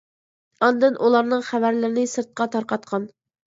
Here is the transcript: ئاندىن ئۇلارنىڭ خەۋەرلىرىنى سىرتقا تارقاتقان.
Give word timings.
ئاندىن 0.67 0.97
ئۇلارنىڭ 1.09 1.45
خەۋەرلىرىنى 1.51 2.07
سىرتقا 2.17 2.51
تارقاتقان. 2.59 3.09